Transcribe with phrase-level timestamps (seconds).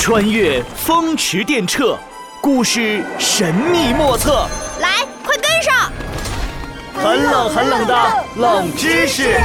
[0.00, 1.98] 穿越风驰电掣，
[2.40, 4.48] 故事神秘莫测。
[4.80, 5.92] 来，快跟上！
[6.94, 9.38] 很冷很冷的冷知识。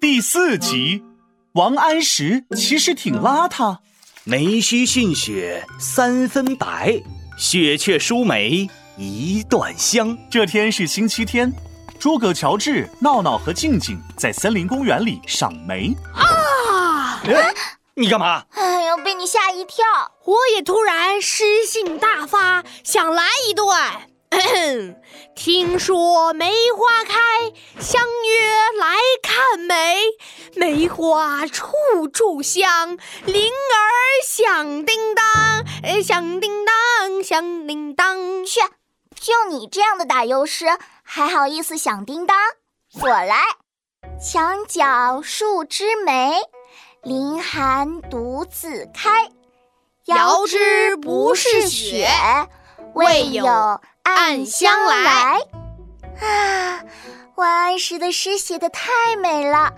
[0.00, 1.04] 第四集，
[1.52, 3.76] 王安石其实挺邋遢。
[4.24, 7.00] 梅须逊雪三分白，
[7.38, 10.18] 雪却输梅一段香。
[10.28, 11.52] 这天是星期天，
[12.00, 15.94] 诸葛乔治、闹闹和静静在森林公园里赏梅。
[16.14, 17.22] 啊！
[17.26, 17.54] 哎，
[17.94, 18.44] 你干嘛？
[18.52, 19.84] 哎呦，被你吓一跳！
[20.24, 24.08] 我也突然诗兴大发，想来一段。
[25.34, 27.18] 听说梅花开，
[27.80, 30.02] 相约来看梅。
[30.54, 31.72] 梅花处
[32.12, 33.90] 处香，铃儿
[34.24, 38.46] 响叮当，响叮当，响叮当。
[38.46, 38.60] 去，
[39.20, 40.66] 就你这样的打油诗，
[41.02, 42.38] 还好意思响叮当？
[43.02, 43.42] 我来。
[44.20, 46.34] 墙角数枝梅，
[47.02, 49.26] 凌寒独自开。
[50.06, 52.08] 遥知不是雪，
[52.94, 53.44] 为有。
[54.02, 55.40] 暗香来
[56.20, 56.84] 啊！
[57.36, 59.72] 王安石的诗写的太美了，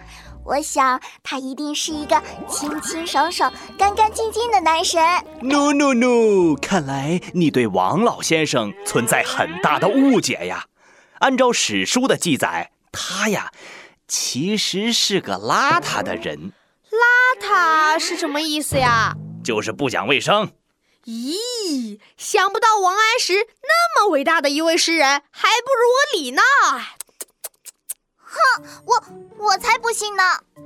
[0.44, 5.00] 我想他一定是一个清清爽爽、干干净净的男神。
[5.42, 6.56] No no no！
[6.56, 10.64] 看来你对王老先生存在很大的误解呀。
[11.18, 13.52] 按照史书的记载，他呀
[14.08, 16.52] 其实是个邋遢的人。
[17.32, 19.14] 邋遢是什么意思呀？
[19.42, 20.52] 就是不讲卫生。
[21.04, 26.42] 咦，想不到王安石那么伟大的一位诗人，还不如我李呢！
[28.18, 30.22] 哼，我我才不信呢！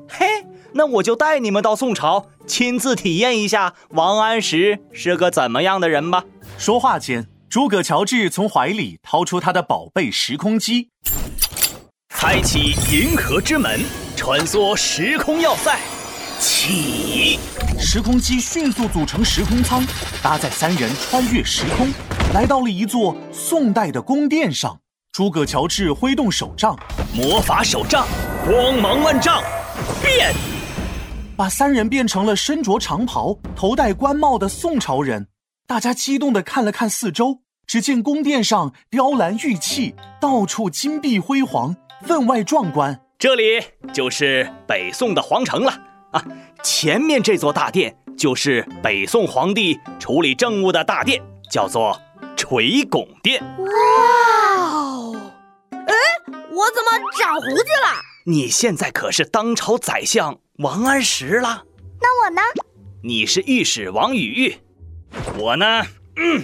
[0.09, 6.25] 嘿，那我就带你们到宋朝，亲自体验一下王安石是个怎么样的人吧。
[6.59, 10.91] 说话间，诸葛乔治从怀里掏出他的宝贝时空机，
[12.09, 13.81] 开启银河之门，
[14.17, 15.79] 穿梭时空要塞。
[16.39, 17.39] 起，
[17.79, 19.85] 时空机迅速组成时空舱，
[20.23, 21.89] 搭载三人穿越时空，
[22.35, 24.79] 来到了一座宋代的宫殿上。
[25.13, 26.79] 诸葛乔治挥动手杖，
[27.15, 28.07] 魔法手杖，
[28.45, 29.43] 光芒万丈，
[30.03, 30.35] 变，
[31.37, 35.29] 把三人变成了身着长袍、头戴官帽的宋朝人。
[35.67, 43.01] 大家激动地看了看四周，只见宫殿上雕栏玉砌，到处金碧辉煌，分外壮观。
[43.19, 43.43] 这里
[43.95, 45.73] 就是北宋的皇城了。
[46.17, 46.25] 啊，
[46.63, 52.01] 前面这座大殿就是北宋皇帝处理政务的大殿，叫做
[52.35, 53.43] 垂拱殿。
[53.59, 55.31] 哇哦！
[55.71, 55.95] 哎，
[56.51, 58.01] 我怎么长胡子了？
[58.25, 61.65] 你现在可是当朝宰相王安石了。
[62.01, 62.41] 那我呢？
[63.03, 64.57] 你是御史王禹玉。
[65.37, 65.83] 我呢？
[66.17, 66.43] 嗯，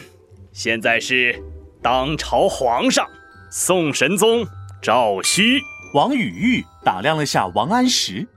[0.53, 1.43] 现在是
[1.83, 3.09] 当朝皇上
[3.51, 4.47] 宋神宗
[4.83, 5.63] 赵顼。
[5.95, 8.29] 王禹玉打量了下王安石。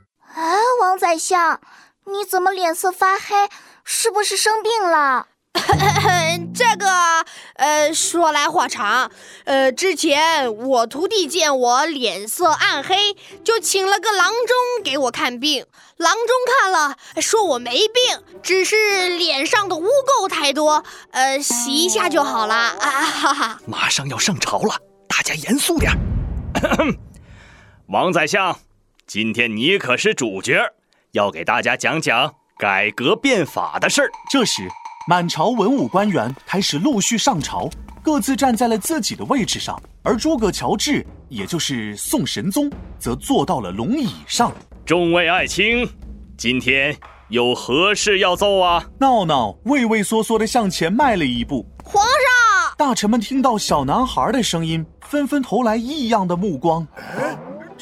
[0.76, 1.60] 啊，王宰相，
[2.06, 3.50] 你怎么脸色发黑？
[3.84, 5.28] 是不是生病了？
[6.54, 7.26] 这个，
[7.56, 9.10] 呃，说来话长。
[9.46, 15.66] 呃，之前我徒弟见我脸色暗黑，就请了个郎中给我看病。
[15.98, 16.28] 郎中
[16.62, 22.54] 看了，说我没病，只是脸上的污垢太多，呃，洗一下就好了。
[22.56, 23.60] 啊哈哈！
[23.66, 24.76] 马上要上朝了，
[25.08, 25.94] 大家严肃点。
[27.88, 28.58] 王宰相。
[29.08, 30.60] 今天你可是主角，
[31.12, 34.10] 要给大家讲讲改革变法的事儿。
[34.32, 34.68] 这时，
[35.08, 37.70] 满朝文武官员开始陆续上朝，
[38.02, 39.80] 各自站在了自己的位置上。
[40.02, 42.68] 而诸葛乔治，也就是宋神宗，
[42.98, 44.52] 则坐到了龙椅上。
[44.84, 45.88] 众位爱卿，
[46.36, 46.98] 今天
[47.30, 48.88] 有何事要奏啊？
[49.00, 51.64] 闹闹畏畏缩缩地向前迈了一步。
[51.84, 56.88] 皇上，大臣们听到小男孩的声音，纷纷投来异样的目光。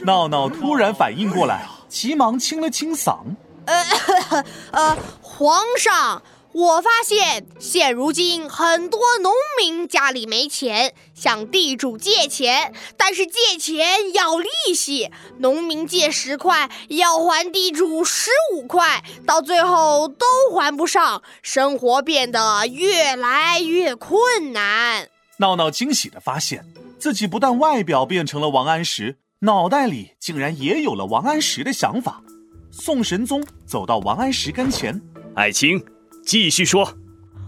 [0.05, 3.19] 闹闹突然反应过来，急忙清了清嗓
[3.65, 6.21] ：“呃，呃， 皇上，
[6.51, 15.09] 我发现现如今很多农民家里没钱，向地主借钱，但是借钱要利息，
[15.39, 25.07] 农民借十块要还地主十五块，到最后都还不上，生活变得越来越困难。”
[25.39, 26.65] 闹闹惊喜地发现
[26.99, 29.17] 自己不但外表变成了王安石。
[29.43, 32.23] 脑袋里竟然也有了王安石的想法。
[32.71, 35.01] 宋神宗走到王安石跟前，
[35.35, 35.83] 爱卿，
[36.25, 36.97] 继续说。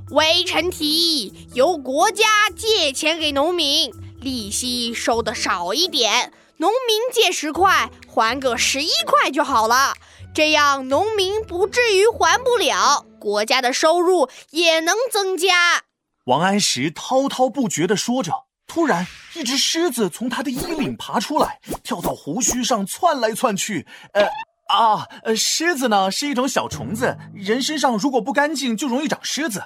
[0.10, 3.90] 微臣提议由国家借钱给农民，
[4.20, 9.94] 利息收的少一点，农民借十块，还个十一块就好了。
[10.34, 15.84] 这样农民不至于还不了，国家的收入也能增加。
[16.26, 18.45] 王安石滔滔不绝地说着。
[18.68, 23.88] 突然，一只狮子从他的衣领爬出来，跳到胡须上窜来窜去。
[24.14, 24.24] 呃，
[24.68, 29.64] 啊，呃，狮子呢是一种小虫子，人身上如果不干净就容易长虱子。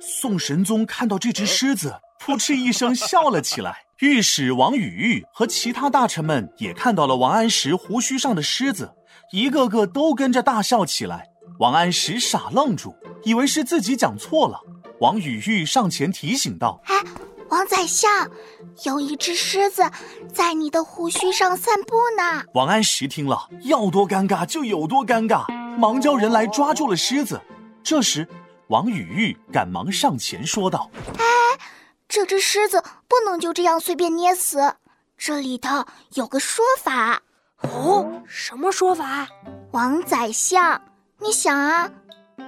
[0.00, 3.84] 宋神宗看到这只狮子，扑哧一声笑了起来。
[4.00, 8.92] 御史王禹玉和其他大臣们也看到了王安石胡须上的虱子，
[9.30, 11.28] 一个个都跟着大笑起来。
[11.60, 14.60] 王安石傻愣住，以为是自己讲错了。
[15.02, 16.94] 王与玉上前提醒道：“哎，
[17.48, 18.30] 王宰相，
[18.84, 19.82] 有一只狮子
[20.32, 27.40] 在你的胡须上散步呢。”王安石听了，要多尴尬就有多尴尬，忙叫人来抓住了狮子。
[27.82, 28.28] 这时，
[28.68, 30.88] 王与玉赶忙上前说道
[31.18, 31.24] ：“哎。”
[32.06, 34.74] 这只狮子不能就这样随便捏死，
[35.18, 37.22] 这里头有个说法。
[37.62, 39.26] 哦，什么说法？
[39.72, 40.80] 王宰相，
[41.18, 41.90] 你想啊，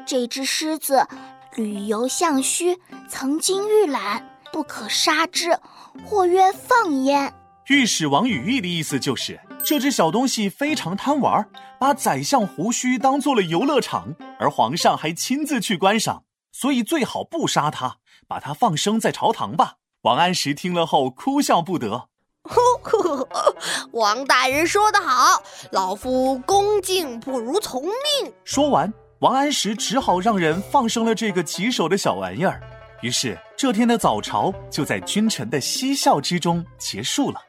[0.06, 1.08] 这只狮子
[1.56, 2.78] 旅游向虚，
[3.08, 5.58] 曾经预览，不可杀之，
[6.04, 7.32] 或曰放焉。
[7.68, 11.48] 御史王与玉的意思就是，这只小东西非常贪玩，
[11.78, 17.96] 把宰相胡须当做了游乐场，而皇上还亲自去观赏，所以最好不杀它。
[18.26, 19.74] 把它放生在朝堂吧。
[20.02, 22.08] 王安石听了后哭笑不得。
[23.92, 28.32] 王大人说得好，老夫恭敬不如从命。
[28.44, 32.61] 说完，王安石只好让人放生了这个棘手的小玩意儿。
[33.00, 37.40] 于是，这天的早朝就在君臣的嬉笑之中结束了。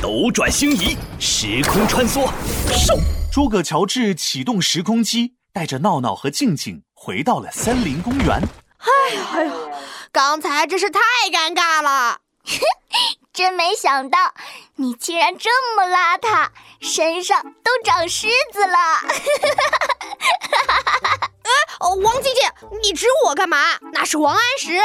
[0.00, 2.26] 斗转星移，时空穿梭，
[2.68, 2.98] 嗖！
[3.30, 8.40] 诸葛乔治启动时空机，带着闹闹和静静回到了森林公园。
[8.78, 9.52] 哎呀哎呀！
[10.10, 11.00] 刚才真是太
[11.30, 12.20] 尴尬了，
[13.36, 14.32] 真没想到
[14.76, 16.48] 你竟然这么邋遢，
[16.80, 18.72] 身上都长虱子了。
[21.42, 21.50] 哎，
[22.02, 22.50] 王姐姐，
[22.82, 23.58] 你指我干嘛？
[23.92, 24.80] 那是王安石。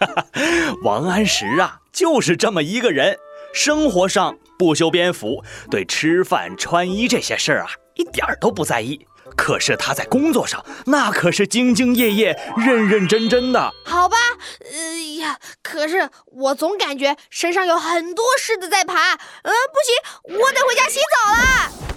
[0.82, 3.18] 王安石啊，就是这么一个人，
[3.52, 9.06] 生活上不修边幅，对吃饭穿衣这些事儿啊，一点儿都不在意。
[9.36, 13.72] 可是他在工作上，那可是兢兢业业、认认真真的。
[13.84, 14.16] 好吧，
[14.64, 18.94] 哎呀，可是我总感觉身上有很多虱子在爬。
[19.14, 21.89] 嗯，不行，我得回家洗澡了。